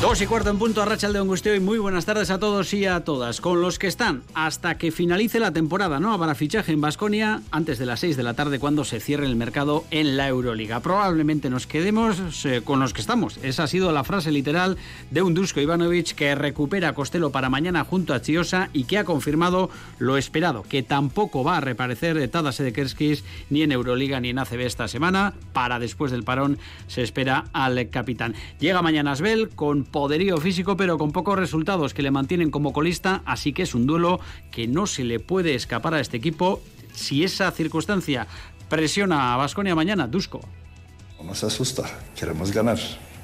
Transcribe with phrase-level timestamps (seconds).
[0.00, 2.74] Dos y cuarto en punto a Rachel de Angustio y muy buenas tardes a todos
[2.74, 3.40] y a todas.
[3.40, 6.18] Con los que están hasta que finalice la temporada, ¿no?
[6.18, 9.36] Para fichaje en Basconia antes de las 6 de la tarde cuando se cierre el
[9.36, 10.80] mercado en la Euroliga.
[10.80, 13.38] Probablemente nos quedemos eh, con los que estamos.
[13.42, 14.76] Esa ha sido la frase literal
[15.10, 18.98] de un Dusko Ivanovic que recupera a Costello para mañana junto a Chiosa y que
[18.98, 24.28] ha confirmado lo esperado, que tampoco va a reaparecer Tadas Edekerskis ni en Euroliga ni
[24.28, 25.32] en ACB esta semana.
[25.54, 28.34] Para después del parón se espera al capitán.
[28.60, 33.22] Llega mañana Asbel con poderío físico pero con pocos resultados que le mantienen como colista,
[33.24, 36.60] así que es un duelo que no se le puede escapar a este equipo
[36.92, 38.26] si esa circunstancia
[38.68, 40.40] presiona a Vasconia mañana, Dusko.
[41.18, 41.84] No nos asusta,
[42.18, 42.78] queremos ganar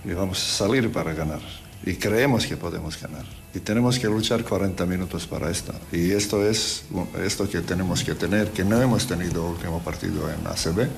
[0.05, 1.40] y vamos a salir para ganar
[1.84, 3.24] y creemos que podemos ganar.
[3.55, 5.74] Y tenemos que luchar 40 minutos para esto.
[5.90, 6.84] Y esto es
[7.22, 10.88] esto que tenemos que tener, que no hemos tenido último partido en ACB.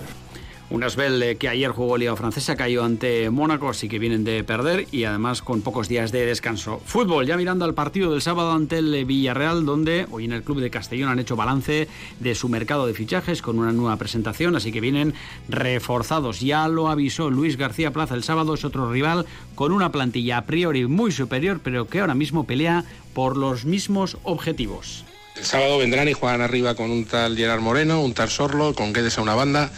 [0.70, 4.86] Un Asbel que ayer jugó Liga Francesa cayó ante Mónaco, así que vienen de perder
[4.90, 6.80] y además con pocos días de descanso.
[6.86, 10.60] Fútbol, ya mirando al partido del sábado ante el Villarreal, donde hoy en el club
[10.60, 11.86] de Castellón han hecho balance
[12.18, 15.12] de su mercado de fichajes con una nueva presentación, así que vienen
[15.48, 16.40] reforzados.
[16.40, 20.46] Ya lo avisó Luis García Plaza el sábado, es otro rival con una plantilla a
[20.46, 25.04] priori muy superior, pero que ahora mismo pelea por los mismos objetivos.
[25.36, 28.92] El sábado vendrán y juegan arriba con un tal Gerard Moreno, un tal Sorlo, con
[28.92, 29.70] Guedes a una banda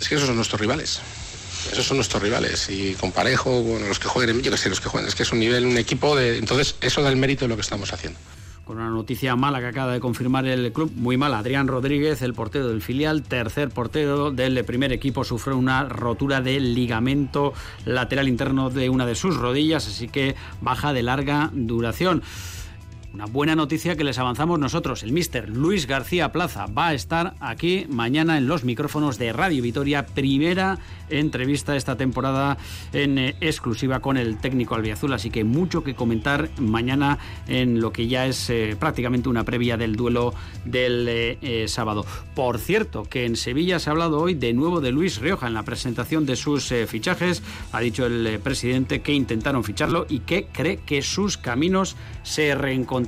[0.00, 1.00] es que esos son nuestros rivales.
[1.70, 2.68] Esos son nuestros rivales.
[2.70, 5.08] Y con Parejo, bueno, los que jueguen, yo que sé, los que jueguen.
[5.08, 6.38] Es que es un nivel, un equipo de.
[6.38, 8.18] Entonces, eso da el mérito de lo que estamos haciendo.
[8.64, 11.38] Con una noticia mala que acaba de confirmar el club, muy mala.
[11.38, 16.74] Adrián Rodríguez, el portero del filial, tercer portero del primer equipo, sufrió una rotura del
[16.74, 17.54] ligamento
[17.84, 22.22] lateral interno de una de sus rodillas, así que baja de larga duración.
[23.14, 25.02] Una buena noticia que les avanzamos nosotros.
[25.02, 29.62] El mister Luis García Plaza va a estar aquí mañana en los micrófonos de Radio
[29.62, 30.06] Vitoria.
[30.06, 30.78] Primera
[31.10, 32.56] entrevista esta temporada
[32.94, 35.12] en eh, exclusiva con el técnico albiazul.
[35.12, 37.18] Así que mucho que comentar mañana
[37.48, 40.32] en lo que ya es eh, prácticamente una previa del duelo
[40.64, 42.06] del eh, sábado.
[42.34, 45.54] Por cierto, que en Sevilla se ha hablado hoy de nuevo de Luis Rioja en
[45.54, 47.42] la presentación de sus fichajes.
[47.72, 53.01] Ha dicho el presidente que intentaron ficharlo y que cree que sus caminos se reencontrarán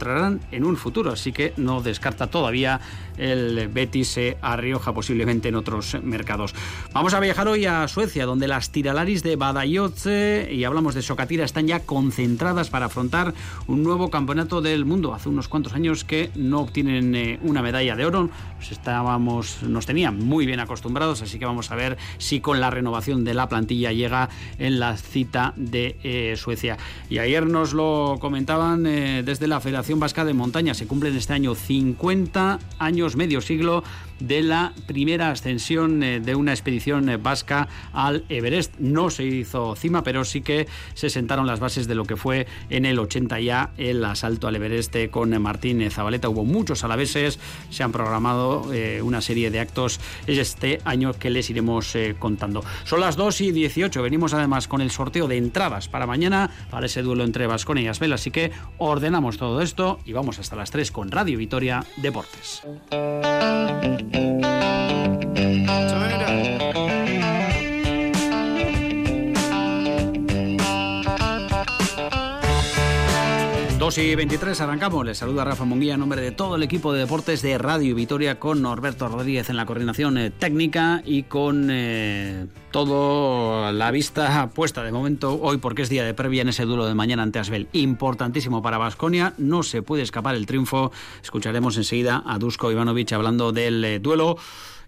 [0.50, 2.80] en un futuro, así que no descarta todavía
[3.16, 6.54] el Betis a Rioja posiblemente en otros mercados.
[6.92, 11.44] Vamos a viajar hoy a Suecia, donde las tiralaris de Badajoz y hablamos de Socatira
[11.44, 13.34] están ya concentradas para afrontar
[13.66, 15.14] un nuevo campeonato del mundo.
[15.14, 19.86] Hace unos cuantos años que no obtienen eh, una medalla de oro, nos estábamos, nos
[19.86, 23.48] tenían muy bien acostumbrados, así que vamos a ver si con la renovación de la
[23.48, 24.28] plantilla llega
[24.58, 26.76] en la cita de eh, Suecia.
[27.08, 31.34] Y ayer nos lo comentaban eh, desde la Federación Vasca de Montaña, se cumplen este
[31.34, 33.84] año 50 años medio siglo
[34.20, 38.74] de la primera ascensión eh, de una expedición eh, vasca al Everest.
[38.78, 42.46] No se hizo cima, pero sí que se sentaron las bases de lo que fue
[42.70, 46.28] en el 80 ya el asalto al Everest eh, con Martín Zabaleta.
[46.28, 47.38] Hubo muchos alaveses,
[47.70, 48.64] se han programado
[49.02, 52.64] una serie de actos este año que les iremos contando.
[52.84, 56.86] Son las 2 y 18, venimos además con el sorteo de entradas para mañana, para
[56.86, 60.70] ese duelo entre Vascona y Asbel, así que ordenamos todo esto y vamos hasta las
[60.70, 62.62] 3 con Radio Vitoria Deportes.
[73.94, 75.06] 2 y 23 arrancamos.
[75.06, 78.40] Les saluda Rafa Monguía en nombre de todo el equipo de deportes de Radio Vitoria
[78.40, 84.82] con Norberto Rodríguez en la coordinación eh, técnica y con eh, todo la vista puesta
[84.82, 87.68] de momento hoy porque es día de previa en ese duelo de mañana ante Asbel.
[87.72, 90.90] Importantísimo para Vasconia, no se puede escapar el triunfo.
[91.22, 94.38] Escucharemos enseguida a Dusko Ivanovic hablando del eh, duelo.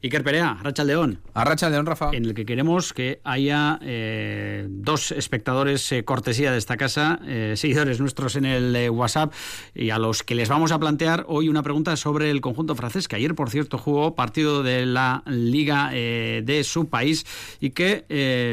[0.06, 1.18] Iker Perea, Racha León.
[1.34, 2.10] A Racha León, Rafa.
[2.12, 7.54] En el que queremos que haya eh, dos espectadores eh, cortesía de esta casa, eh,
[7.56, 9.32] seguidores nuestros en el WhatsApp,
[9.74, 13.08] y a los que les vamos a plantear hoy una pregunta sobre el conjunto francés,
[13.08, 17.26] que ayer, por cierto, jugó partido de la Liga de su país
[17.60, 18.04] y que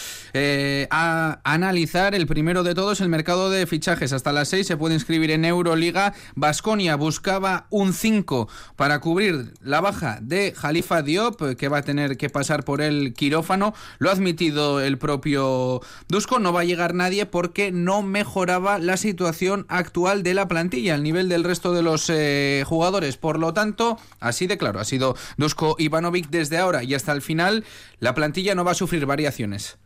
[0.89, 2.15] a analizar.
[2.15, 4.13] El primero de todos, el mercado de fichajes.
[4.13, 6.13] Hasta las seis se puede inscribir en Euroliga.
[6.33, 12.15] Basconia buscaba un 5 para cubrir la baja de Jalifa Diop, que va a tener
[12.15, 13.73] que pasar por el quirófano.
[13.97, 16.39] Lo ha admitido el propio Dusko.
[16.39, 21.03] No va a llegar nadie porque no mejoraba la situación actual de la plantilla, al
[21.03, 23.17] nivel del resto de los eh, jugadores.
[23.17, 27.21] Por lo tanto, así de claro, ha sido Dusko Ivanovic desde ahora y hasta el
[27.21, 27.65] final.
[27.99, 29.77] La plantilla no va a sufrir variaciones.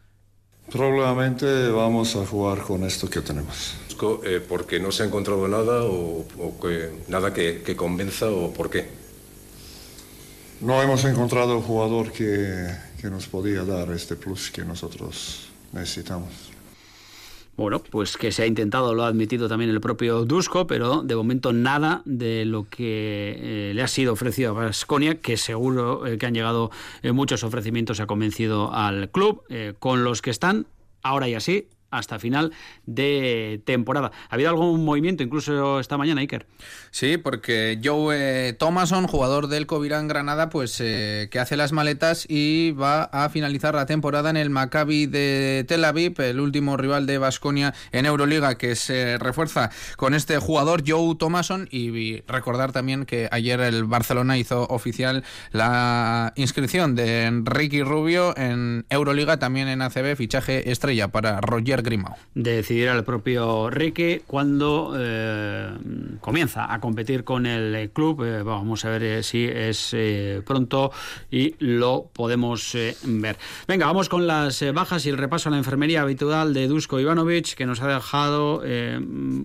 [0.71, 3.75] Probablemente vamos a jugar con esto que tenemos.
[4.23, 8.53] Eh, ¿Porque no se ha encontrado nada o, o que, nada que, que, convenza o
[8.53, 8.87] por qué?
[10.61, 12.67] No hemos encontrado un jugador que,
[13.01, 16.29] que nos podía dar este plus que nosotros necesitamos.
[17.59, 21.13] Bueno, pues que se ha intentado, lo ha admitido también el propio Dusko, pero de
[21.13, 26.17] momento nada de lo que eh, le ha sido ofrecido a Vasconia, que seguro eh,
[26.17, 26.71] que han llegado
[27.03, 29.43] eh, muchos ofrecimientos, ha convencido al club,
[29.79, 30.67] con los que están,
[31.03, 32.53] ahora y así, hasta final
[32.85, 34.11] de temporada.
[34.29, 36.47] ¿Ha habido algún movimiento incluso esta mañana, Iker?
[36.91, 42.71] Sí, porque Joe Thomason, jugador del Covirán Granada, pues eh, que hace las maletas y
[42.71, 47.17] va a finalizar la temporada en el Maccabi de Tel Aviv, el último rival de
[47.17, 53.27] Basconia en Euroliga, que se refuerza con este jugador, Joe Thomason, y recordar también que
[53.31, 60.15] ayer el Barcelona hizo oficial la inscripción de Ricky Rubio en Euroliga, también en ACB,
[60.15, 61.78] fichaje estrella para Roger
[62.33, 65.71] Decidir al propio Ricky cuando eh,
[66.21, 68.23] comienza a competir con el club.
[68.23, 70.91] Eh, vamos a ver eh, si es eh, pronto
[71.31, 73.37] y lo podemos eh, ver.
[73.67, 76.99] Venga, vamos con las eh, bajas y el repaso a la enfermería habitual de Dusko
[76.99, 78.61] Ivanovic, que nos ha dejado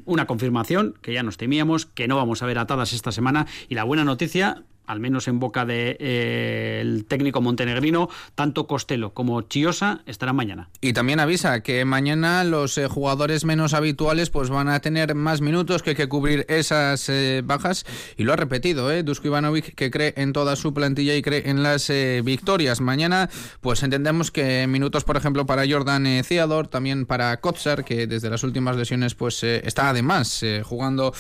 [0.04, 3.46] una confirmación que ya nos temíamos, que no vamos a ver atadas esta semana.
[3.68, 9.14] Y la buena noticia, al menos en boca del de, eh, técnico montenegrino, tanto Costello
[9.14, 10.68] como Chiosa estarán mañana.
[10.80, 15.40] Y también avisa que mañana los eh, jugadores menos habituales pues van a tener más
[15.40, 17.84] minutos que hay que cubrir esas eh, bajas
[18.16, 19.02] y lo ha repetido, ¿eh?
[19.02, 22.80] Dusko Ivanovic que cree en toda su plantilla y cree en las eh, victorias.
[22.80, 23.30] Mañana
[23.60, 28.42] pues entendemos que minutos por ejemplo para Jordan Ciador, también para Kotsar que desde las
[28.44, 31.12] últimas lesiones pues está además jugando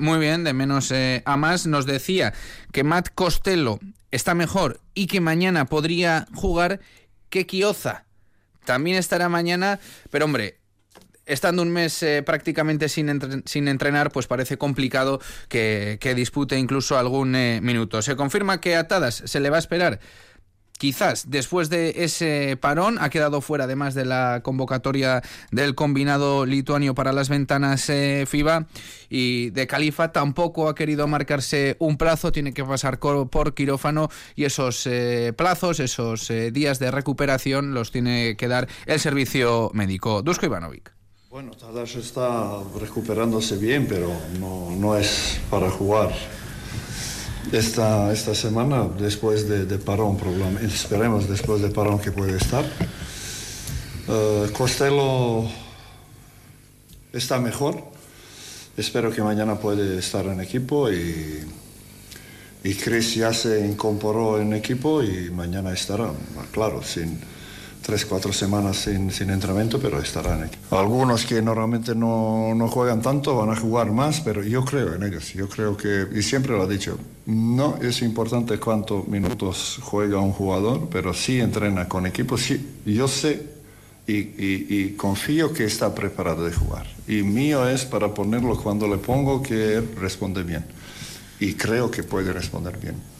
[0.00, 0.92] muy bien de menos
[1.24, 1.66] a más.
[1.66, 2.32] Nos decía
[2.72, 3.78] que Matt Costello
[4.10, 6.80] está mejor y que mañana podría jugar
[7.30, 8.04] que Kioza.
[8.64, 10.58] También estará mañana, pero hombre,
[11.26, 16.98] estando un mes eh, prácticamente sin, sin, entrenar, pues parece complicado que, que dispute incluso
[16.98, 18.02] algún eh, minuto.
[18.02, 20.00] Se confirma que Atadas se le va a esperar
[20.82, 25.22] quizás después de ese parón ha quedado fuera además de la convocatoria
[25.52, 28.66] del combinado lituanio para las ventanas eh, FIBA
[29.08, 34.42] y de Califa tampoco ha querido marcarse un plazo, tiene que pasar por quirófano y
[34.42, 40.22] esos eh, plazos, esos eh, días de recuperación los tiene que dar el servicio médico.
[40.22, 40.92] Dusko Ivanovic.
[41.30, 46.10] Bueno, Tadash está recuperándose bien, pero no es para jugar
[47.50, 50.18] esta, esta semana después de, de parón,
[50.62, 52.64] esperemos después de parón que puede estar.
[54.08, 55.48] Uh, Costello
[57.12, 57.82] está mejor,
[58.76, 61.44] espero que mañana puede estar en equipo y,
[62.64, 66.10] y Chris ya se incorporó en equipo y mañana estará,
[66.52, 67.18] claro, sin
[67.82, 70.56] tres, cuatro semanas sin, sin entrenamiento, pero estarán aquí.
[70.70, 75.02] Algunos que normalmente no, no, juegan tanto van a jugar más, pero yo creo en
[75.02, 75.32] ellos.
[75.34, 80.32] Yo creo que, y siempre lo he dicho, no es importante cuántos minutos juega un
[80.32, 82.38] jugador, pero sí entrena con equipo.
[82.38, 83.50] Sí, yo sé
[84.06, 86.86] y, y, y, confío que está preparado de jugar.
[87.06, 90.64] Y mío es para ponerlo cuando le pongo que responde bien.
[91.40, 93.12] Y creo que puede responder bien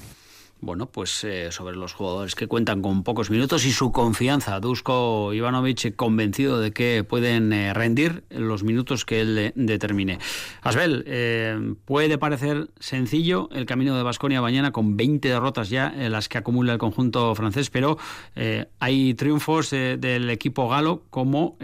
[0.63, 4.61] bueno, pues eh, sobre los jugadores que cuentan con pocos minutos y su confianza.
[4.61, 10.21] Dusko Ivanovic convencido de que pueden eh, rendir los minutos que él determine.
[10.63, 16.29] Asbel, eh, puede parecer sencillo el camino de Basconia mañana con 20 derrotas ya las
[16.29, 17.99] que acumula el conjunto francés, pero
[18.79, 21.57] hay triunfos del equipo galo como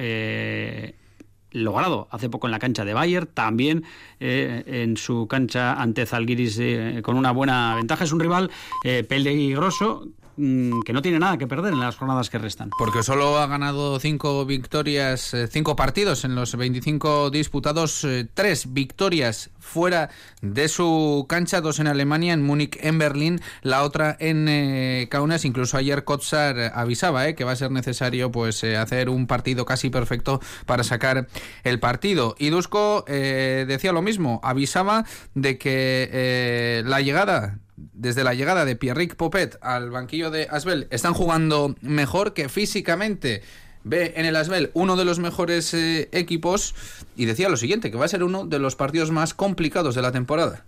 [1.65, 3.85] logrado hace poco en la cancha de Bayern, también
[4.21, 8.05] eh, en su cancha ante Zalgiris eh, con una buena ventaja.
[8.05, 8.50] Es un rival
[8.85, 10.09] eh, peligroso
[10.40, 12.71] Mm, que no tiene nada que perder en las jornadas que restan.
[12.78, 18.73] Porque solo ha ganado cinco victorias, eh, cinco partidos en los 25 disputados, eh, tres
[18.73, 24.47] victorias fuera de su cancha, dos en Alemania, en Múnich, en Berlín, la otra en
[24.49, 25.45] eh, Kaunas.
[25.45, 30.40] Incluso ayer Kotsar avisaba que va a ser necesario pues hacer un partido casi perfecto
[30.66, 31.26] para sacar
[31.64, 32.37] el partido.
[32.38, 35.04] Y Dusko decía lo mismo, avisaba
[35.35, 37.59] de que la llegada
[37.99, 43.43] desde la llegada de Pierrick Popet al banquillo de Asbel, están jugando mejor que físicamente
[43.83, 46.75] ve en el Asbel uno de los mejores eh, equipos
[47.17, 50.02] y decía lo siguiente, que va a ser uno de los partidos más complicados de
[50.02, 50.64] la temporada.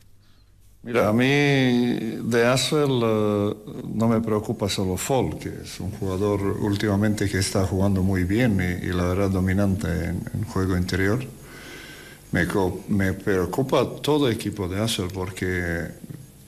[0.83, 3.55] Mira, a mí de Asbel eh,
[3.95, 8.59] no me preocupa solo Fall, que es un jugador últimamente que está jugando muy bien
[8.83, 11.21] y, la verdad dominante en, en juego interior.
[12.33, 12.47] Me,
[12.89, 15.89] me, preocupa todo equipo de Asbel porque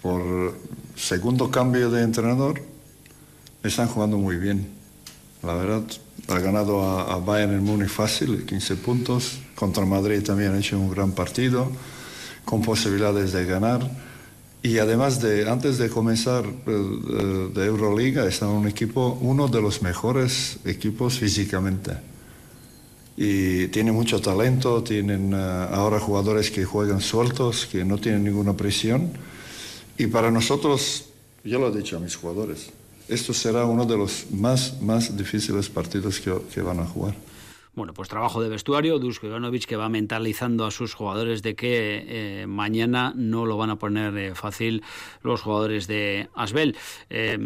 [0.03, 0.55] por
[0.97, 2.61] segundo cambio de entrenador,
[3.63, 4.67] están jugando muy bien.
[5.43, 5.83] La verdad,
[6.29, 9.39] ha ganado a, Bayern en Múnich fácil, 15 puntos.
[9.55, 11.71] Contra Madrid también ha hecho un gran partido,
[12.45, 13.89] con posibilidades de ganar.
[14.63, 19.83] Y además de, antes de comenzar eh, de Euroliga, está un equipo, uno de los
[19.83, 21.93] mejores equipos físicamente.
[23.17, 28.57] Y tiene mucho talento, tienen eh, ahora jugadores que juegan sueltos, que no tienen ninguna
[28.57, 29.13] presión
[29.99, 31.07] y para nosotros,
[31.45, 32.71] yo lo he dicho a mis jugadores,
[33.09, 37.15] esto será uno de los más, más difíciles partidos que, que van a jugar.
[37.75, 42.05] Bueno, pues trabajo de vestuario, Dusko Ivanovic que va mentalizando a sus jugadores de que
[42.07, 44.83] eh, mañana no lo van a poner eh, fácil
[45.23, 46.77] los jugadores de Asbel.
[47.09, 47.39] Eh,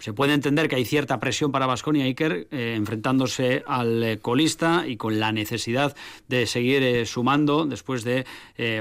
[0.00, 5.18] se puede entender que hay cierta presión para Basconia Iker enfrentándose al colista y con
[5.18, 5.96] la necesidad
[6.28, 8.26] de seguir sumando después de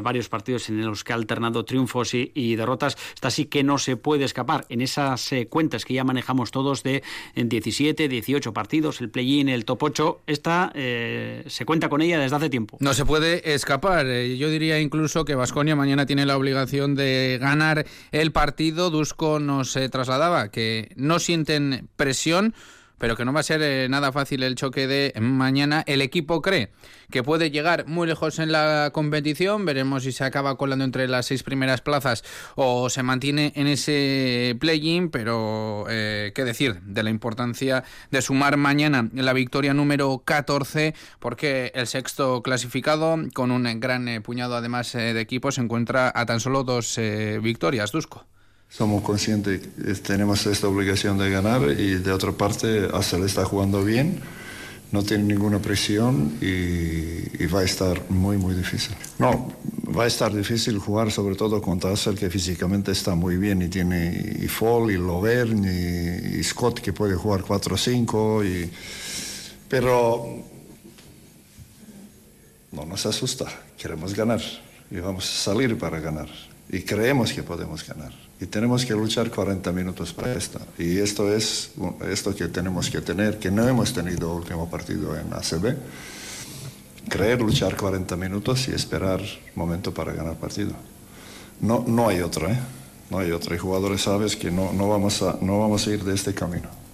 [0.04, 2.98] varios partidos en los que ha alternado triunfos y, derrotas.
[3.16, 7.04] Está así que no se puede escapar en esas cuentas que ya manejamos todos de
[7.36, 10.22] 17, 18 partidos, el play-in, el top 8.
[10.28, 12.78] Esta eh, se cuenta con ella desde hace tiempo.
[12.80, 14.06] No se puede escapar.
[14.08, 18.90] Eh, yo diría incluso que Vasconia mañana tiene la obligación de ganar el partido.
[18.90, 22.54] Dusko nos trasladaba que no sienten presión
[22.98, 25.84] pero que no va a ser eh, nada fácil el choque de mañana.
[25.88, 26.72] El equipo cree
[27.12, 29.66] que puede llegar muy lejos en la competición.
[29.66, 32.24] Veremos si se acaba colando entre las seis primeras plazas
[32.56, 35.10] o se mantiene en ese play-in.
[35.10, 41.72] Pero eh, qué decir de la importancia de sumar mañana la victoria número 14, porque
[41.76, 46.40] el sexto clasificado, con un gran eh, puñado además de equipos, se encuentra a tan
[46.40, 47.00] solo dos
[47.42, 47.92] victorias.
[47.92, 48.26] Dusko
[48.70, 53.84] somos conscientes que tenemos esta obligación de ganar y de otra parte Asel está jugando
[53.84, 54.20] bien,
[54.92, 58.96] no tiene ninguna presión y, va a estar muy muy difícil.
[59.20, 59.54] No,
[59.98, 63.70] va a estar difícil jugar sobre todo contra Asel que físicamente está muy bien y
[63.70, 68.72] tiene y Fall y Lovern y, Scott que puede jugar 4-5 y
[69.70, 70.44] pero
[72.72, 73.46] no nos asusta,
[73.78, 74.42] queremos ganar
[74.92, 76.28] y vamos a salir para ganar
[76.70, 78.27] y creemos que podemos ganar.
[78.40, 80.60] Y tenemos que luchar 40 minutos para esto.
[80.78, 81.72] Y esto es
[82.10, 85.76] esto que tenemos que tener, que no hemos tenido último partido en ACB.
[87.10, 89.22] Creer, luchar 40 minutos y esperar
[89.56, 90.74] momento para ganar partido.
[91.62, 92.60] No, no hay otra, ¿eh?
[93.10, 93.56] No hay otra.
[93.56, 96.87] Y jugadores sabes que no, no, vamos a, no vamos a ir de este camino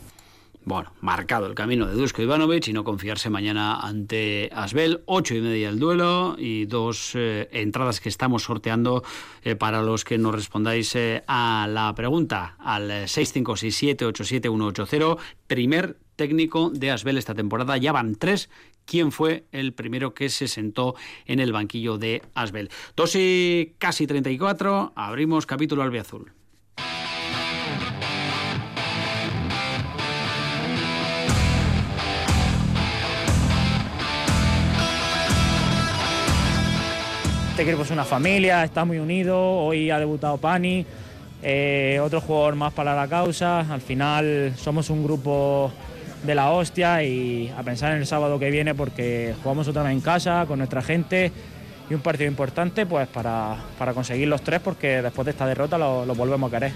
[0.65, 5.01] bueno, marcado el camino de Dusko Ivanovic y no confiarse mañana ante Asbel.
[5.05, 9.03] Ocho y media el duelo y dos eh, entradas que estamos sorteando
[9.43, 15.17] eh, para los que nos respondáis eh, a la pregunta al 656787180.
[15.47, 17.77] Primer técnico de Asbel esta temporada.
[17.77, 18.49] Ya van tres.
[18.85, 22.69] ¿Quién fue el primero que se sentó en el banquillo de Asbel?
[22.95, 24.93] Dos y casi 34.
[24.95, 26.31] Abrimos capítulo albiazul.
[37.53, 40.83] Este equipo es una familia, está muy unido, hoy ha debutado Pani,
[41.43, 45.71] eh, otro jugador más para la causa, al final somos un grupo
[46.23, 49.91] de la hostia y a pensar en el sábado que viene porque jugamos otra vez
[49.91, 51.31] en casa con nuestra gente
[51.91, 55.77] y un partido importante pues para, para conseguir los tres porque después de esta derrota
[55.77, 56.71] lo, lo volvemos a querer.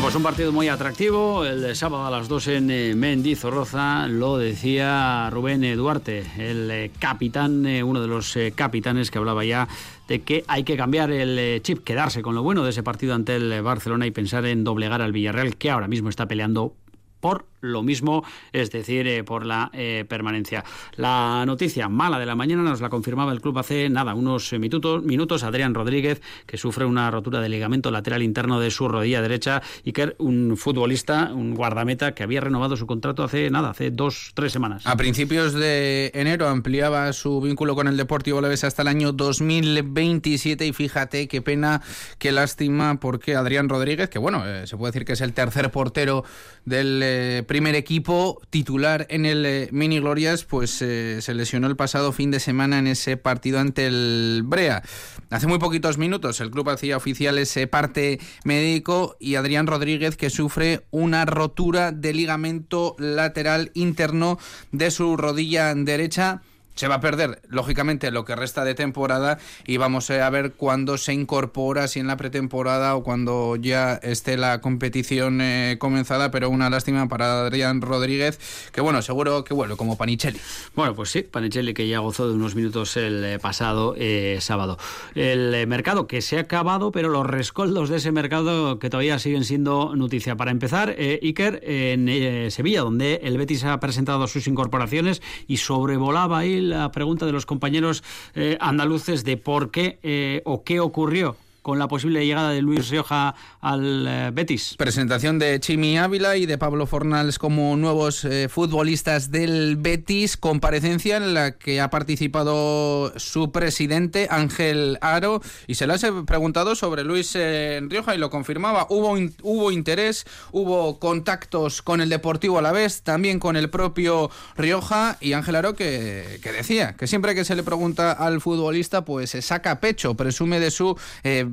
[0.00, 5.28] Pues un partido muy atractivo, el sábado a las 2 en eh, Mendizorroza, lo decía
[5.30, 9.68] Rubén eh, Duarte, el eh, capitán, uno de los capitanes que hablaba ya
[10.08, 13.36] de que hay que cambiar el chip, quedarse con lo bueno de ese partido ante
[13.36, 16.72] el Barcelona y pensar en doblegar al Villarreal, que ahora mismo está peleando
[17.20, 20.64] por lo mismo, es decir, eh, por la eh, permanencia.
[20.96, 25.02] La noticia mala de la mañana nos la confirmaba el club hace nada, unos minutos,
[25.02, 25.42] minutos.
[25.42, 29.92] Adrián Rodríguez, que sufre una rotura de ligamento lateral interno de su rodilla derecha y
[29.92, 34.52] que un futbolista, un guardameta que había renovado su contrato hace nada, hace dos, tres
[34.52, 34.86] semanas.
[34.86, 40.66] A principios de enero ampliaba su vínculo con el Deportivo Leves hasta el año 2027
[40.66, 41.82] y fíjate qué pena,
[42.18, 45.70] qué lástima, porque Adrián Rodríguez, que bueno, eh, se puede decir que es el tercer
[45.70, 46.24] portero
[46.64, 52.12] del primer equipo titular en el eh, Mini Glorias, pues eh, se lesionó el pasado
[52.12, 54.84] fin de semana en ese partido ante el Brea.
[55.30, 60.30] Hace muy poquitos minutos el club hacía oficial ese parte médico y Adrián Rodríguez que
[60.30, 64.38] sufre una rotura de ligamento lateral interno
[64.70, 66.42] de su rodilla derecha
[66.74, 70.52] se va a perder, lógicamente, lo que resta de temporada y vamos eh, a ver
[70.52, 76.30] cuándo se incorpora, si en la pretemporada o cuando ya esté la competición eh, comenzada,
[76.30, 78.38] pero una lástima para Adrián Rodríguez,
[78.72, 80.40] que bueno, seguro que vuelve como Panicelli.
[80.74, 83.94] Bueno, pues sí, Panicelli que ya gozó de unos minutos el eh, pasado
[84.38, 84.78] sábado.
[85.14, 89.44] El mercado que se ha acabado, pero los rescoldos de ese mercado que todavía siguen
[89.44, 90.36] siendo noticia.
[90.36, 96.59] Para empezar, Iker en Sevilla, donde el Betis ha presentado sus incorporaciones y sobrevolaba ahí
[96.60, 98.02] la pregunta de los compañeros
[98.34, 102.88] eh, andaluces de por qué eh, o qué ocurrió con la posible llegada de Luis
[102.88, 104.74] Rioja al eh, Betis.
[104.78, 111.16] Presentación de Chimi Ávila y de Pablo Fornals como nuevos eh, futbolistas del Betis, comparecencia
[111.16, 117.04] en la que ha participado su presidente Ángel Aro y se le ha preguntado sobre
[117.04, 118.86] Luis eh, Rioja y lo confirmaba.
[118.88, 124.30] Hubo, hubo interés, hubo contactos con el Deportivo a la vez, también con el propio
[124.56, 129.04] Rioja y Ángel Aro que, que decía que siempre que se le pregunta al futbolista
[129.04, 130.96] pues se saca pecho, presume de su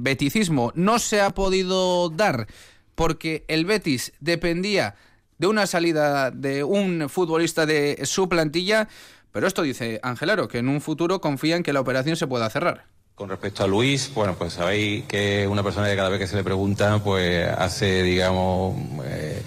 [0.07, 2.47] beticismo no se ha podido dar
[2.95, 4.95] porque el Betis dependía
[5.37, 8.87] de una salida de un futbolista de su plantilla,
[9.33, 12.49] pero esto dice Angelaro, que en un futuro confía en que la operación se pueda
[12.49, 12.85] cerrar.
[13.15, 16.37] Con respecto a Luis, bueno, pues sabéis que una persona que cada vez que se
[16.37, 19.43] le pregunta, pues hace, digamos, eh,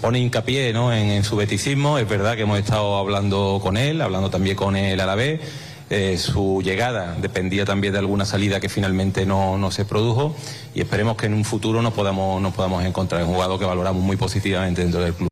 [0.00, 0.94] pone hincapié ¿no?
[0.94, 1.98] en, en, su beticismo.
[1.98, 5.40] Es verdad que hemos estado hablando con él, hablando también con él a la vez.
[5.92, 10.36] Eh, su llegada dependía también de alguna salida que finalmente no, no, se produjo
[10.72, 13.24] y esperemos que en un futuro nos podamos, nos podamos encontrar.
[13.24, 15.29] un jugador que valoramos muy positivamente dentro del club.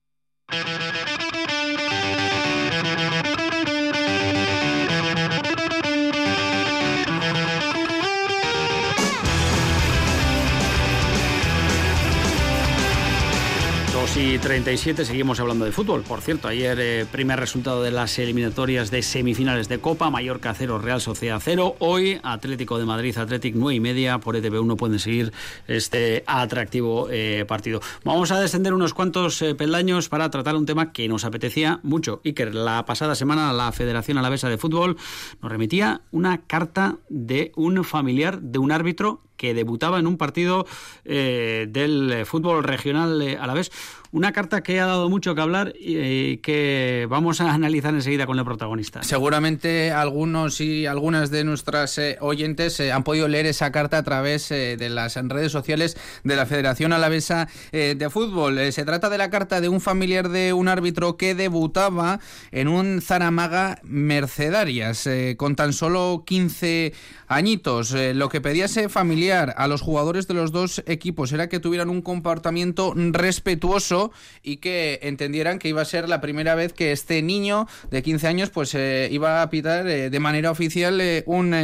[14.59, 16.03] 37 seguimos hablando de fútbol.
[16.03, 20.81] Por cierto, ayer eh, primer resultado de las eliminatorias de semifinales de Copa, Mallorca 0,
[20.81, 21.77] Real Sociedad 0.
[21.79, 25.33] Hoy Atlético de Madrid, Atlético 9 y media, por ETV1 pueden seguir
[25.69, 27.81] este atractivo eh, partido.
[28.03, 32.21] Vamos a descender unos cuantos eh, peldaños para tratar un tema que nos apetecía mucho.
[32.25, 34.97] que la pasada semana la Federación Alavesa de Fútbol
[35.41, 40.67] nos remitía una carta de un familiar de un árbitro que debutaba en un partido
[41.07, 43.71] eh, del fútbol regional a la vez.
[44.11, 48.39] Una carta que ha dado mucho que hablar y, que vamos a analizar enseguida con
[48.39, 49.03] el protagonista.
[49.03, 54.03] Seguramente algunos y algunas de nuestras eh, oyentes eh, han podido leer esa carta a
[54.03, 58.73] través de las redes sociales de la Federación Alavesa de Fútbol.
[58.73, 62.19] se trata de la carta de un familiar de un árbitro que debutaba
[62.51, 66.93] en un Zaramaga Mercedarias con tan solo 15
[67.29, 67.93] añitos.
[67.93, 71.91] lo que pedía ese familiar a los jugadores de los dos equipos era que tuvieran
[71.91, 74.13] un comportamiento respetuoso
[74.43, 78.27] y que entendieran que iba a ser la primera vez que este niño de 15
[78.27, 81.55] años pues eh, iba a pitar eh, de manera oficial eh, un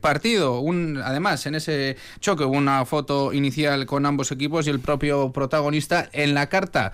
[0.00, 0.60] partido.
[0.60, 5.32] Un, además, en ese choque hubo una foto inicial con ambos equipos y el propio
[5.32, 6.92] protagonista en la carta.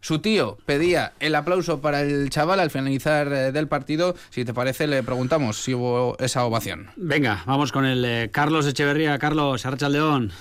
[0.00, 4.14] Su tío pedía el aplauso para el chaval al finalizar eh, del partido.
[4.30, 6.88] Si te parece, le preguntamos si hubo esa ovación.
[6.96, 9.18] Venga, vamos con el eh, Carlos Echeverría.
[9.18, 10.32] Carlos, Arracha León.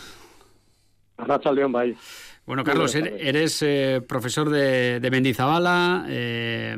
[1.18, 1.98] Arracha León, bye.
[2.50, 6.76] Bueno, Carlos, eres eh, profesor de, de Mendizabala, eh,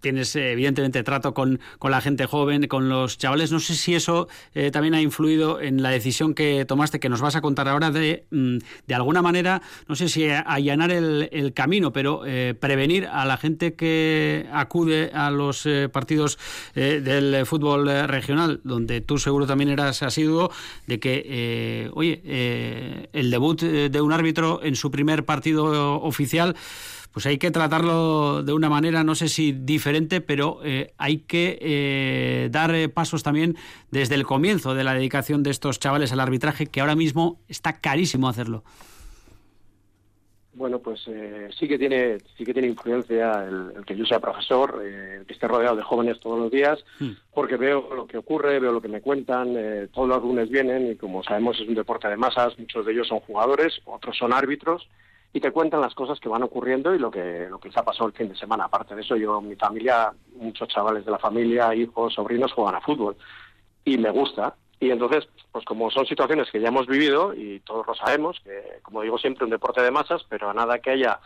[0.00, 3.52] tienes evidentemente trato con, con, la gente joven, con los chavales.
[3.52, 7.20] No sé si eso eh, también ha influido en la decisión que tomaste, que nos
[7.20, 8.58] vas a contar ahora, de, mm,
[8.88, 12.22] de alguna manera, no sé si allanar el, el camino, pero
[12.58, 16.40] prevenir a la gente que acude a los partidos
[16.74, 20.50] del fútbol regional, donde tú seguro también eras asiduo,
[20.88, 26.56] de que, oye, el debut de un árbitro en su primer partido oficial,
[27.12, 31.58] pues hay que tratarlo de una manera, no sé si diferente, pero eh, hay que
[31.60, 33.56] eh, dar eh, pasos también
[33.90, 37.80] desde el comienzo de la dedicación de estos chavales al arbitraje, que ahora mismo está
[37.80, 38.62] carísimo hacerlo.
[40.58, 41.00] Bueno, pues
[41.58, 45.48] sí que tiene sí que tiene influencia el, que yo sea profesor, el que esté
[45.48, 47.12] rodeado de jóvenes todos los días, hmm.
[47.32, 49.54] porque veo lo que ocurre, veo lo que me cuentan,
[49.92, 53.08] todos los lunes vienen y como sabemos es un deporte de masas, muchos de ellos
[53.08, 54.88] son jugadores, otros son árbitros
[55.32, 57.84] y te cuentan las cosas que van ocurriendo y lo que lo que les ha
[57.84, 58.64] pasado el fin de semana.
[58.64, 62.80] Aparte de eso, yo, mi familia, muchos chavales de la familia, hijos, sobrinos juegan a
[62.80, 63.16] fútbol
[63.84, 64.54] y me gusta.
[64.80, 68.78] Y entonces, pues como son situaciones que ya hemos vivido y todos lo sabemos, que
[68.82, 71.20] como digo siempre, un deporte de masas, pero a nada que haya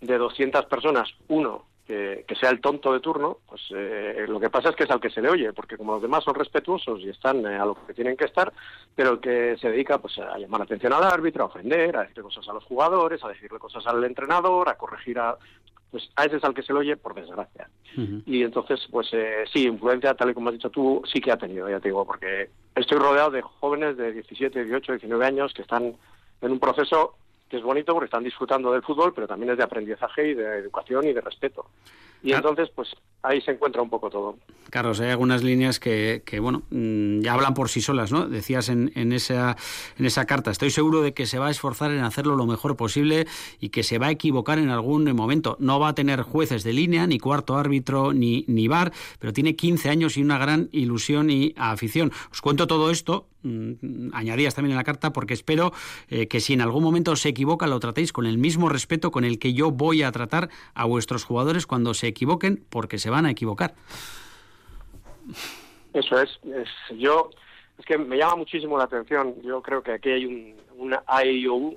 [0.00, 4.70] de 200 personas, uno que, sea el tonto de turno, pues eh, lo que pasa
[4.70, 7.10] es que es al que se le oye, porque como los demás son respetuosos y
[7.10, 8.52] están eh, a lo que tienen que estar,
[8.94, 12.02] pero el que se dedica pues a llamar la atención al árbitro, a ofender, a
[12.02, 15.36] decirle cosas a los jugadores, a decirle cosas al entrenador, a corregir a
[15.90, 17.70] pues a ese es al que se le oye por desgracia.
[18.26, 21.36] Y entonces, pues eh, sí, influencia, tal y como has dicho tú, sí que ha
[21.36, 25.62] tenido, ya te digo, porque estoy rodeado de jóvenes de 17, 18, 19 años que
[25.62, 25.94] están
[26.40, 27.16] en un proceso
[27.48, 30.58] que es bonito porque están disfrutando del fútbol, pero también es de aprendizaje y de
[30.58, 31.66] educación y de respeto.
[32.24, 32.88] Y entonces, pues
[33.22, 34.38] ahí se encuentra un poco todo.
[34.70, 38.26] Carlos, hay algunas líneas que, que bueno, mm, ya hablan por sí solas, ¿no?
[38.26, 39.56] Decías en, en, esa,
[39.98, 42.76] en esa carta, estoy seguro de que se va a esforzar en hacerlo lo mejor
[42.76, 43.26] posible
[43.60, 45.58] y que se va a equivocar en algún momento.
[45.60, 49.54] No va a tener jueces de línea, ni cuarto árbitro, ni, ni bar, pero tiene
[49.54, 52.10] 15 años y una gran ilusión y afición.
[52.32, 55.72] Os cuento todo esto Mm, añadías también en la carta, porque espero
[56.08, 59.24] eh, que si en algún momento se equivoca, lo tratéis con el mismo respeto con
[59.24, 63.26] el que yo voy a tratar a vuestros jugadores cuando se equivoquen, porque se van
[63.26, 63.74] a equivocar.
[65.92, 66.30] Eso es.
[66.96, 67.30] yo
[67.78, 69.34] es que me llama muchísimo la atención.
[69.42, 71.02] Yo creo que aquí hay un, una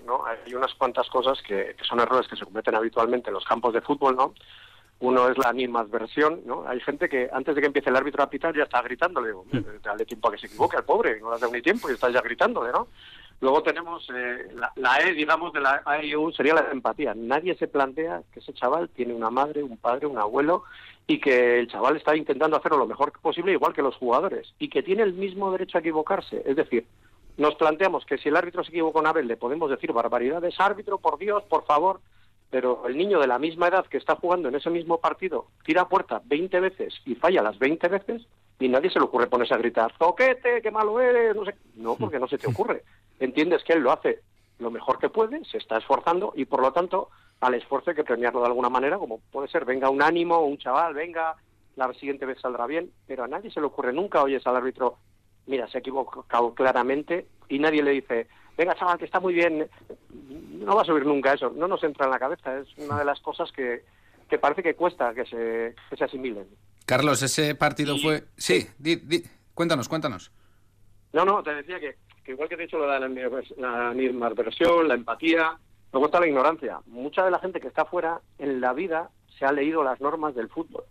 [0.06, 0.26] ¿no?
[0.26, 3.74] Hay unas cuantas cosas que, que son errores que se cometen habitualmente en los campos
[3.74, 4.34] de fútbol, ¿no?
[5.00, 6.68] Uno es la versión, ¿no?
[6.68, 9.46] Hay gente que antes de que empiece el árbitro a pitar ya está gritándole, digo,
[9.84, 12.12] dale tiempo a que se equivoque al pobre, no le has ni tiempo y estás
[12.12, 12.88] ya gritándole, ¿no?
[13.40, 17.14] Luego tenemos eh, la, E, digamos, de la AIU, sería la empatía.
[17.16, 20.64] Nadie se plantea que ese chaval tiene una madre, un padre, un abuelo
[21.06, 24.70] y que el chaval está intentando hacerlo lo mejor posible, igual que los jugadores, y
[24.70, 26.42] que tiene el mismo derecho a equivocarse.
[26.46, 26.86] Es decir,
[27.38, 30.98] nos planteamos que si el árbitro se equivoca una vez le podemos decir barbaridades, árbitro,
[30.98, 32.02] por Dios, por favor,
[32.50, 35.88] pero el niño de la misma edad que está jugando en ese mismo partido tira
[35.88, 38.28] puerta 20 veces y falla las 20 veces
[38.60, 41.36] y nadie se le ocurre ponerse a gritar, ¡Zoquete, qué malo eres!
[41.36, 41.56] No, sé.
[41.76, 42.84] no, porque no se te ocurre.
[43.20, 44.22] Entiendes que él lo hace
[44.60, 47.10] lo mejor que puede, se está esforzando y por lo tanto
[47.42, 50.58] al esfuerzo hay que premiarlo de alguna manera, como puede ser, venga un ánimo, un
[50.58, 51.36] chaval, venga,
[51.76, 54.98] la siguiente vez saldrá bien, pero a nadie se le ocurre nunca, oyes al árbitro,
[55.46, 59.70] mira, se ha equivocado claramente y nadie le dice, venga chaval, que está muy bien,
[60.54, 63.06] no va a subir nunca eso, no nos entra en la cabeza, es una de
[63.06, 63.84] las cosas que,
[64.28, 66.48] que parece que cuesta que se, que se asimilen.
[66.88, 68.24] Carlos, ese partido fue...
[68.38, 68.66] Sí,
[69.54, 70.32] cuéntanos, cuéntanos.
[71.12, 71.98] No, no, te decía que,
[72.32, 75.58] igual que te he dicho lo de la, la versión, la empatía,
[75.92, 76.80] luego está la ignorancia.
[76.86, 80.34] Mucha de la gente que está fuera en la vida se ha leído las normas
[80.34, 80.86] del fútbol.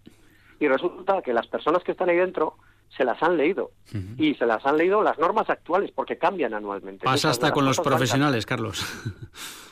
[0.60, 2.58] Y resulta que las personas que están ahí dentro
[2.94, 3.70] se las han leído.
[4.18, 7.06] Y se las han leído las normas actuales, porque cambian anualmente.
[7.06, 8.84] Pasa hasta con los profesionales, Carlos.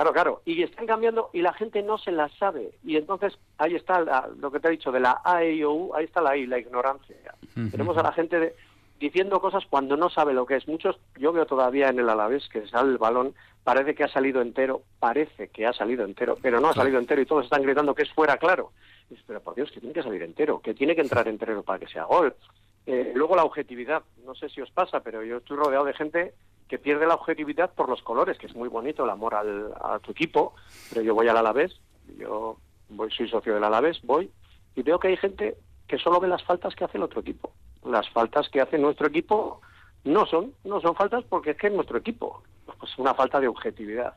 [0.00, 0.42] Claro, claro.
[0.46, 2.70] Y están cambiando y la gente no se las sabe.
[2.82, 6.06] Y entonces ahí está lo que te he dicho de la A, e, U, ahí
[6.06, 7.16] está la I, la ignorancia.
[7.70, 8.54] Tenemos a la gente
[8.98, 10.66] diciendo cosas cuando no sabe lo que es.
[10.66, 14.40] Muchos, yo veo todavía en el Alavés que sale el balón, parece que ha salido
[14.40, 17.94] entero, parece que ha salido entero, pero no ha salido entero y todos están gritando
[17.94, 18.72] que es fuera claro.
[19.26, 21.88] Pero por Dios, que tiene que salir entero, que tiene que entrar entero para que
[21.88, 22.34] sea gol.
[22.86, 26.34] Eh, luego la objetividad, no sé si os pasa, pero yo estoy rodeado de gente
[26.68, 29.98] que pierde la objetividad por los colores, que es muy bonito el amor al, a
[29.98, 30.54] tu equipo,
[30.88, 31.80] pero yo voy al Alavés,
[32.16, 32.56] yo
[32.88, 34.30] voy, soy socio del Alavés, voy,
[34.76, 35.56] y veo que hay gente
[35.88, 37.52] que solo ve las faltas que hace el otro equipo.
[37.84, 39.60] Las faltas que hace nuestro equipo
[40.04, 42.42] no son, no son faltas porque es que es nuestro equipo,
[42.78, 44.14] pues una falta de objetividad.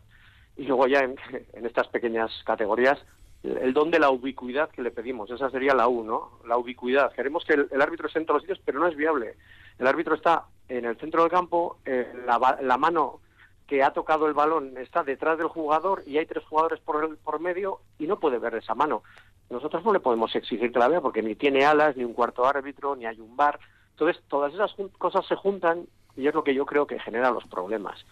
[0.56, 1.16] Y luego ya en,
[1.54, 3.00] en estas pequeñas categorías,
[3.44, 5.30] el don de la ubicuidad que le pedimos.
[5.30, 6.40] Esa sería la U, ¿no?
[6.48, 7.12] La ubicuidad.
[7.14, 9.36] Queremos que el, árbitro esté en todos los sitios, pero no es viable.
[9.78, 11.78] El árbitro está en el centro del campo,
[12.26, 13.20] la, mano
[13.68, 17.18] que ha tocado el balón está detrás del jugador y hay tres jugadores por, el,
[17.18, 19.04] por medio y no puede ver esa mano.
[19.50, 22.46] Nosotros no le podemos exigir que la vea porque ni tiene alas, ni un cuarto
[22.46, 23.60] árbitro, ni hay un bar.
[23.92, 27.46] Entonces, todas esas cosas se juntan y es lo que yo creo que genera los
[27.46, 28.06] problemas.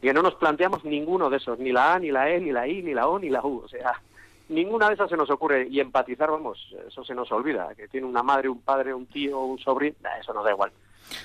[0.00, 2.52] Y que no nos planteamos ninguno de esos, ni la A, ni la E, ni
[2.52, 3.62] la I, ni la O, ni la U.
[3.64, 4.00] O sea,
[4.48, 5.66] ninguna de esas se nos ocurre.
[5.68, 7.74] Y empatizar, vamos, eso se nos olvida.
[7.74, 10.72] Que tiene una madre, un padre, un tío, un sobrino, eso nos da igual.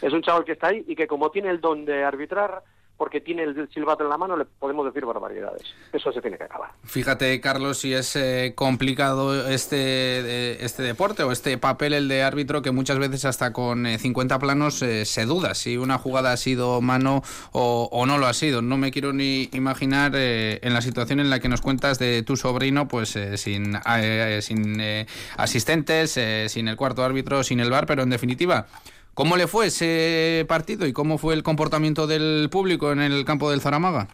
[0.02, 2.64] Es un chaval que está ahí y que como tiene el don de arbitrar,
[3.00, 5.64] porque tiene el silbato en la mano, le podemos decir barbaridades.
[5.94, 6.72] Eso se tiene que acabar.
[6.84, 12.62] Fíjate, Carlos, si es eh, complicado este, este deporte o este papel, el de árbitro,
[12.62, 16.38] que muchas veces hasta con 50 eh, planos eh, se duda si una jugada ha
[16.38, 18.62] sido mano o, no lo ha sido.
[18.62, 22.36] No me quiero ni imaginar en la situación en la que nos cuentas de tu
[22.36, 23.78] sobrino, pues sin,
[24.42, 25.06] sin
[25.38, 26.20] asistentes,
[26.52, 28.68] sin el cuarto árbitro, sin el bar, pero en definitiva
[29.20, 33.52] ¿Cómo le fue ese partido y cómo fue el comportamiento del público en el campo
[33.52, 34.08] del Zaramaga?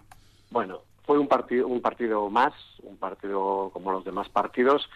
[0.49, 4.89] Bueno, fue un partido, un partido más, un partido como los demás partidos.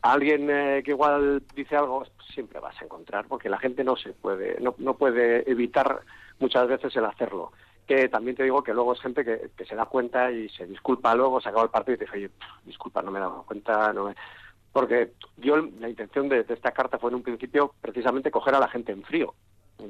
[0.00, 4.14] Alguien eh, que igual dice algo siempre vas a encontrar, porque la gente no se
[4.14, 6.00] puede, no, no puede evitar
[6.38, 7.52] muchas veces el hacerlo.
[7.86, 10.64] Que también te digo que luego es gente que, que se da cuenta y se
[10.64, 12.30] disculpa luego, se acaba el partido y te dice, oye,
[12.64, 14.14] disculpa, no me he dado cuenta, no me
[14.72, 18.68] porque yo la intención de, esta carta fue en un principio precisamente coger a la
[18.68, 19.34] gente en frío.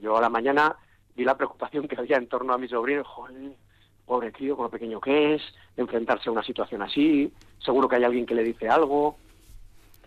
[0.00, 0.76] Yo a la mañana
[1.14, 3.52] vi la preocupación que había en torno a mi sobrino, joder,
[4.06, 5.42] pobre tío, con pequeño que es,
[5.76, 7.32] enfrentarse a una situación así,
[7.64, 9.16] seguro que hay alguien que le dice algo.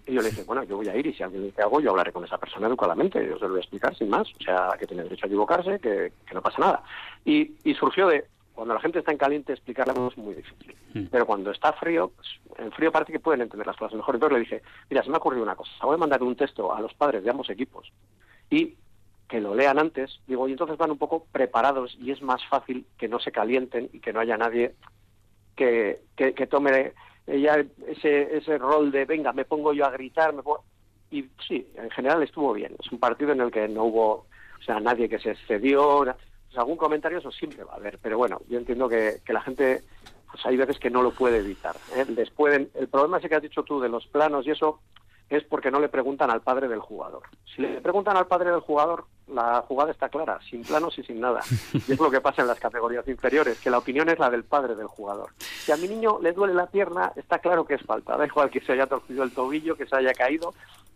[0.07, 1.89] Y yo le dije, bueno, yo voy a ir y si alguien dice algo, yo
[1.91, 4.75] hablaré con esa persona educadamente, yo se lo voy a explicar sin más, o sea,
[4.77, 6.83] que tiene derecho a equivocarse, que, no pasa nada.
[7.23, 10.75] Y, y surgió de, cuando la gente está en caliente, explicarle es muy difícil.
[10.93, 11.05] Mm.
[11.11, 14.15] Pero cuando está frío, pues, en frío parece que pueden entender las cosas mejor.
[14.15, 15.71] Entonces le dije, mira, se me ha ocurrido una cosa.
[15.83, 17.91] Voy a mandar un texto a los padres de ambos equipos
[18.49, 18.75] y
[19.27, 20.21] que lo lean antes.
[20.25, 23.89] Digo, y entonces van un poco preparados y es más fácil que no se calienten
[23.91, 24.73] y que no haya nadie
[25.55, 26.93] que, que, tome
[27.27, 30.33] ya ese, ese rol de, venga, me pongo yo a gritar.
[30.33, 30.43] Me
[31.11, 32.75] Y sí, en general estuvo bien.
[32.79, 34.11] Es un partido en el que no hubo,
[34.59, 36.05] o sea, nadie que se excedió
[36.55, 39.83] pues algún comentario eso siempre va a haber, pero bueno, yo entiendo que, la gente,
[40.31, 41.75] pues hay veces que no lo puede evitar.
[41.93, 42.05] ¿eh?
[42.07, 44.79] Les pueden, el problema ese que has dicho tú de los planos y eso
[45.29, 47.23] es porque no le preguntan al padre del jugador.
[47.53, 51.19] Si le preguntan al padre del jugador, la jugada está clara, sin planos y sin
[51.19, 51.41] nada.
[51.73, 54.45] Y es lo que pasa en las categorías inferiores, que la opinión es la del
[54.45, 55.31] padre del jugador.
[55.39, 58.15] Si a mi niño le duele la pierna, está claro que es falta.
[58.15, 60.53] Da igual que se haya torcido el tobillo, que se haya caído,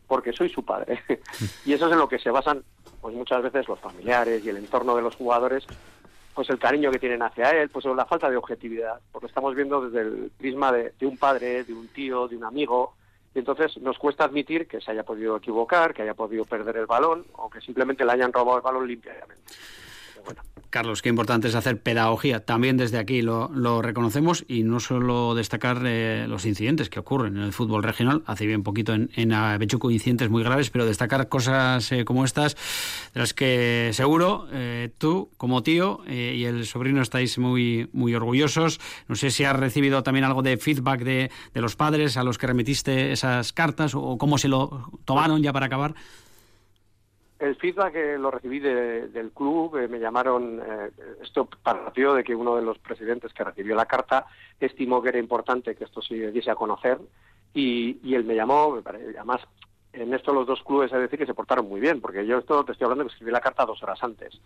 [0.07, 1.03] porque soy su padre.
[1.65, 2.63] y eso es en lo que se basan
[3.01, 5.65] pues muchas veces los familiares y el entorno de los jugadores,
[6.33, 9.81] pues el cariño que tienen hacia él, pues la falta de objetividad, porque estamos viendo
[9.81, 12.93] desde el prisma de, un padre, de un tío, de un amigo,
[13.33, 16.85] y entonces nos cuesta admitir que se haya podido equivocar, que haya podido perder el
[16.85, 19.35] balón o que simplemente le hayan robado el balón limpiamente.
[20.69, 22.45] Carlos, qué importante es hacer pedagogía.
[22.45, 27.43] También desde aquí lo, reconocemos y no solo destacar eh, los incidentes que ocurren en
[27.43, 28.21] el fútbol regional.
[28.27, 32.55] Hace bien poquito en, en Avechuco incidentes muy graves, pero destacar cosas eh, como estas,
[33.15, 38.79] de las que seguro eh, tú, como tío y el sobrino, estáis muy, muy orgullosos.
[39.07, 42.37] No sé si has recibido también algo de feedback de, de los padres a los
[42.37, 45.95] que remitiste esas cartas o cómo se lo tomaron ya para acabar.
[47.39, 50.91] El feedback que lo recibí del club, eh, me llamaron, eh,
[51.23, 54.25] esto partió de que uno de los presidentes que recibió la carta
[54.59, 56.99] estimó que era importante que esto se diese a conocer
[57.53, 59.41] y, él me llamó, además
[59.93, 62.63] en esto los dos clubes, es decir, que se portaron muy bien, porque yo esto
[62.63, 64.39] te estoy hablando que escribí la carta dos horas antes.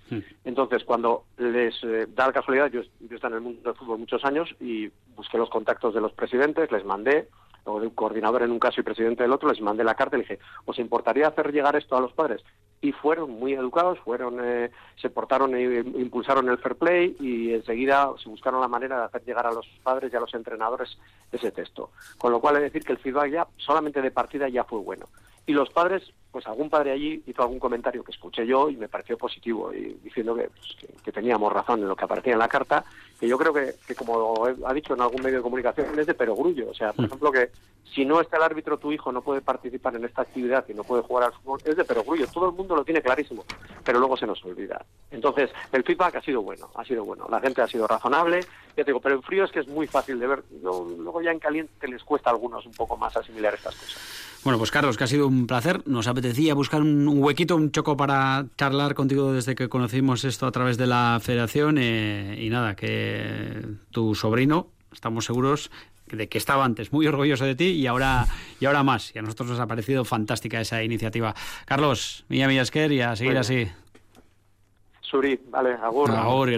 [0.46, 4.00] Entonces, cuando les eh, da la casualidad, yo, yo estoy en el mundo del fútbol
[4.00, 7.28] muchos años y busqué los contactos de los presidentes, les mandé,
[7.66, 10.16] o de un coordinador en un caso y presidente del otro, les mandé la carta
[10.16, 12.44] y le dije, ¿os importaría hacer llegar esto a los padres?
[12.84, 14.70] y fueron muy educados, fueron, eh,
[15.02, 19.24] se portaron e impulsaron el fair play y enseguida se buscaron la manera de hacer
[19.24, 20.98] llegar a los padres y a los entrenadores
[21.32, 21.92] ese texto.
[22.18, 25.06] Con lo cual, es decir que el feedback ya solamente de partida ya fue bueno.
[25.46, 28.90] Y los padres, pues algún padre allí hizo algún comentario que escuché yo y me
[28.90, 32.84] pareció positivo, diciendo que, pues, que, teníamos razón en lo que aparecía en la carta,
[33.24, 36.14] que yo creo que, que, como ha dicho en algún medio de comunicación, es de
[36.14, 36.70] perogrullo.
[36.70, 37.06] O sea, por mm.
[37.06, 37.52] ejemplo, que
[37.96, 40.84] si no está el árbitro, tu hijo no puede participar en esta actividad y no
[40.84, 42.28] puede jugar al fútbol, es de perogrullo.
[42.28, 43.46] Todo el mundo lo tiene clarísimo,
[43.86, 44.86] pero luego se nos olvida.
[45.10, 47.26] Entonces, el feedback ha sido bueno, ha sido bueno.
[47.30, 48.42] La gente ha sido razonable,
[48.76, 50.44] ya te digo, pero en frío es que es muy fácil de ver.
[50.62, 54.34] Luego ya en caliente les cuesta a algunos un poco más asimilar estas cosas.
[54.44, 55.82] Bueno, pues Carlos, que ha sido un placer.
[55.86, 60.52] Nos apetecía buscar un, huequito, un choco para charlar contigo desde que conocimos esto a
[60.52, 61.78] través de la federación.
[61.78, 63.13] Eh, y nada, que
[63.92, 65.72] tu sobrino, estamos seguros
[66.08, 68.26] de que estaba antes muy orgulloso de ti y ahora
[68.60, 69.16] y ahora más.
[69.16, 71.34] Y a nosotros nos ha parecido fantástica esa iniciativa.
[71.66, 73.68] Carlos, Milla Millasquer y a seguir así.
[75.02, 76.12] Suri, vale, agur.
[76.12, 76.58] Agur, y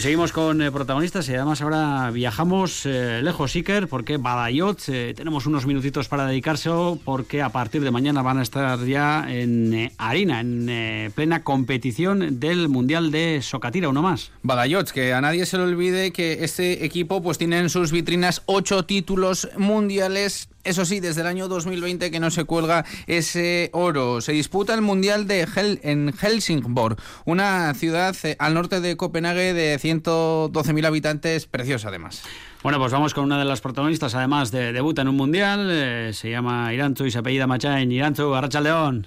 [0.00, 5.46] seguimos con eh, protagonistas y además ahora viajamos eh, lejos, Iker, porque Badayot, eh, tenemos
[5.46, 6.68] unos minutitos para dedicarse
[7.04, 12.68] porque a partir de mañana van a estar ya en harina, en plena competición del
[12.68, 14.30] Mundial de Socatira, uno más.
[14.42, 18.42] Badayot, que a nadie se le olvide que este equipo pues tiene en sus vitrinas
[18.46, 24.20] ocho títulos mundiales eso sí, desde el año 2020 que no se cuelga ese oro.
[24.20, 29.54] Se disputa el Mundial de Hel en Helsingborg, una ciudad eh, al norte de Copenhague
[29.54, 32.22] de 112.000 habitantes, preciosa además.
[32.62, 36.10] Bueno, pues vamos con una de las protagonistas, además de debuta en un mundial, eh,
[36.12, 37.90] se llama Irantu y se apellida Machain.
[37.90, 39.06] Irantu, Arracha León.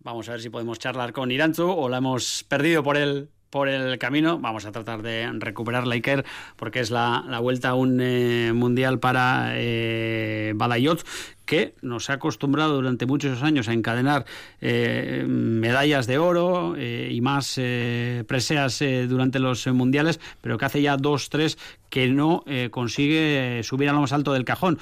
[0.00, 3.68] Vamos a ver si podemos charlar con Irantu o la hemos perdido por el por
[3.68, 4.40] el camino.
[4.40, 6.24] Vamos a tratar de recuperar la Iker
[6.56, 11.06] porque es la, vuelta a un eh, mundial para eh, Balayot
[11.46, 14.24] que nos ha acostumbrado durante muchos años a encadenar
[14.60, 17.60] eh, medallas de oro y más
[18.26, 21.56] preseas durante los mundiales, pero que hace ya dos, tres
[21.90, 24.78] que no consigue subir a lo más alto del cajón.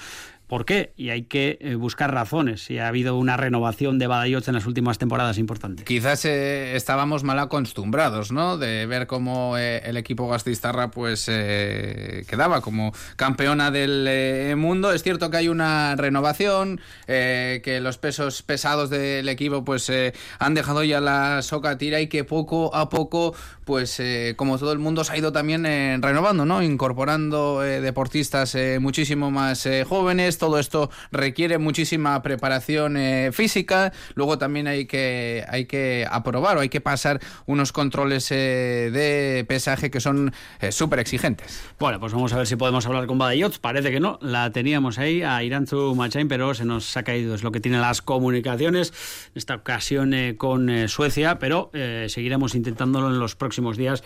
[0.52, 0.92] ¿Por qué?
[0.98, 2.62] Y hay que eh, buscar razones.
[2.62, 5.82] Si ha habido una renovación de Badajoz en las últimas temporadas importante.
[5.84, 8.58] Quizás eh, estábamos mal acostumbrados, ¿no?
[8.58, 14.92] De ver cómo eh, el equipo gastistarra pues quedaba como campeona del mundo.
[14.92, 19.90] Es cierto que hay una renovación, que los pesos pesados del equipo pues
[20.38, 23.34] han dejado ya la soca tira y que poco a poco
[23.64, 24.02] pues
[24.36, 25.62] como todo el mundo se ha ido también
[26.02, 26.62] renovando, ¿no?
[26.62, 34.86] Incorporando deportistas muchísimo más jóvenes todo esto requiere muchísima preparación eh, física, luego también hay
[34.86, 40.32] que, hay que aprobar o hay que pasar unos controles eh, de pesaje que son
[40.60, 41.62] eh, súper exigentes.
[41.78, 44.98] Bueno, pues vamos a ver si podemos hablar con Badajoz, parece que no, la teníamos
[44.98, 48.92] ahí a Iranzu Machain, pero se nos ha caído, es lo que tiene las comunicaciones,
[49.26, 51.70] en esta ocasión con Suecia, pero
[52.08, 54.02] seguiremos intentándolo en los próximos días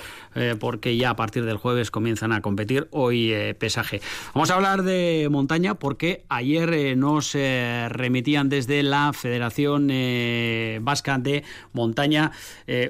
[0.60, 2.88] porque ya a partir del jueves comienzan a competir.
[2.90, 4.02] Hoy pesaje.
[4.34, 10.78] Vamos a hablar de montaña porque ayer eh, nos eh, remitían desde la Federación eh,
[10.82, 12.32] Vasca de Montaña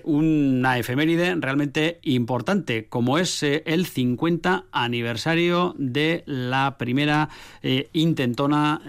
[0.05, 7.29] una efeméride realmente importante, como es el 50 aniversario de la primera
[7.93, 8.81] intentona,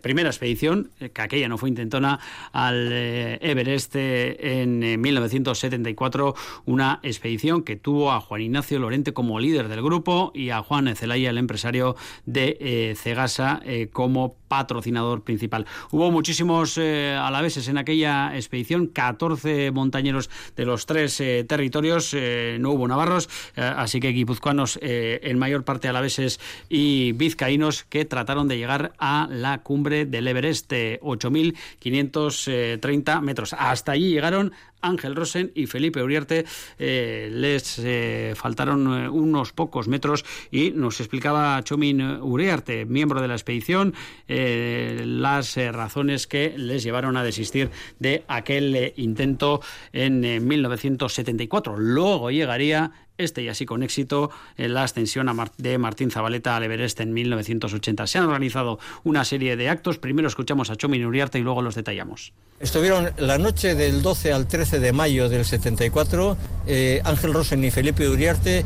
[0.00, 2.20] primera expedición, que aquella no fue intentona,
[2.52, 6.34] al Everest en 1974,
[6.64, 10.94] una expedición que tuvo a Juan Ignacio Lorente como líder del grupo y a Juan
[10.96, 15.66] Zelaya, el empresario de Cegasa, eh, como patrocinador principal.
[15.90, 22.16] Hubo muchísimos eh, alaveses en aquella expedición, 14 montañeros de los tres eh, territorios,
[22.58, 28.58] no hubo navarros, así que guipuzcoanos en mayor parte alaveses y vizcaínos que trataron de
[28.58, 33.52] llegar a la cumbre del Everest, 8.530 metros.
[33.54, 34.52] Hasta allí llegaron
[34.84, 36.44] Ángel Rosen y Felipe Uriarte.
[36.78, 43.28] Eh, les eh, faltaron eh, unos pocos metros y nos explicaba Chomin Uriarte, miembro de
[43.28, 43.94] la expedición,
[44.26, 49.60] las razones que les llevaron a desistir de aquel intento
[49.92, 51.76] en 1974.
[51.76, 57.12] Luego llegaría este y así con éxito la ascensión de Martín Zabaleta al Everest en
[57.12, 58.06] 1980.
[58.06, 59.98] Se han organizado una serie de actos.
[59.98, 62.32] Primero escuchamos a Chomin Uriarte y luego los detallamos.
[62.60, 66.36] Estuvieron la noche del 12 al 13 de mayo del 74.
[66.66, 68.64] Eh, Ángel Rosen y Felipe Uriarte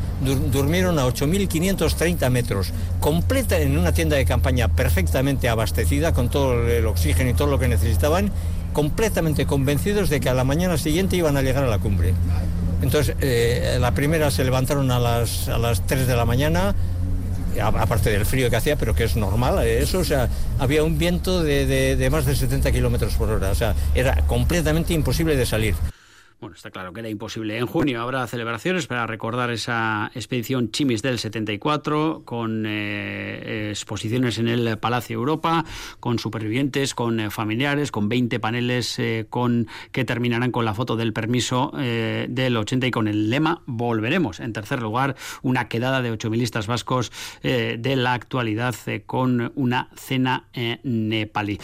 [0.53, 6.87] durmieron a 8.530 metros, completa en una tienda de campaña perfectamente abastecida con todo el
[6.87, 8.31] oxígeno y todo lo que necesitaban,
[8.73, 12.15] completamente convencidos de que a la mañana siguiente iban a llegar a la cumbre.
[12.83, 16.75] Entonces, eh, la primera se levantaron a las, a las 3 de la mañana,
[17.61, 20.97] aparte del frío que hacía, pero que es normal eh, eso, o sea, había un
[20.97, 25.45] viento de, de más de 70 kilómetros por hora, o sea, era completamente imposible de
[25.45, 25.75] salir.
[26.41, 27.59] Bueno, está claro que era imposible.
[27.59, 34.47] En junio habrá celebraciones para recordar esa expedición Chimis del 74, con eh, exposiciones en
[34.47, 35.65] el Palacio Europa,
[35.99, 40.95] con supervivientes, con eh, familiares, con 20 paneles eh, con, que terminarán con la foto
[40.95, 44.39] del permiso del 80 y con el lema Volveremos.
[44.39, 47.11] En tercer lugar, una quedada de ocho milistas vascos
[47.43, 48.75] de la actualidad
[49.07, 50.45] con una cena
[50.83, 51.59] nepalí.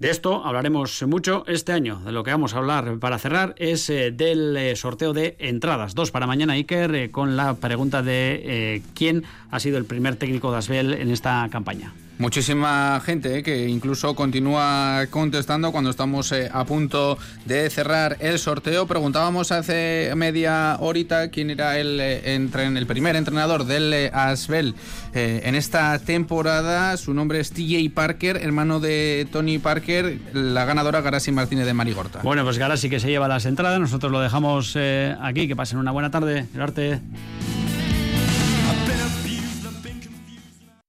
[0.00, 2.00] De esto hablaremos mucho este año.
[2.00, 5.94] De lo que vamos a hablar para cerrar es eh, del eh, sorteo de entradas.
[5.94, 10.50] Dos para mañana, Iker, eh, con la pregunta de quién ha sido el primer técnico
[10.50, 11.92] de Asbel en esta campaña.
[12.20, 17.16] Muchísima gente eh, que incluso continúa contestando cuando estamos eh, a punto
[17.46, 18.86] de cerrar el sorteo.
[18.86, 24.74] Preguntábamos hace media horita quién era el, eh, el primer entrenador del Asbel
[25.14, 26.94] en esta temporada.
[26.98, 32.20] Su nombre es TJ Parker, hermano de Tony Parker, la ganadora Garasi Martínez de Marigorta.
[32.22, 33.80] Bueno, pues Garasi que se lleva las entradas.
[33.80, 34.76] Nosotros lo dejamos
[35.22, 35.48] aquí.
[35.48, 36.44] Que pasen una buena tarde.
[36.54, 37.00] El.